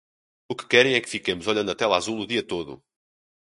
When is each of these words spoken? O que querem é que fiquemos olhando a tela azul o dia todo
O 0.49 0.55
que 0.55 0.65
querem 0.67 0.95
é 0.95 0.99
que 0.99 1.07
fiquemos 1.15 1.45
olhando 1.45 1.69
a 1.69 1.75
tela 1.75 1.95
azul 1.95 2.21
o 2.21 2.25
dia 2.25 2.41
todo 2.41 2.83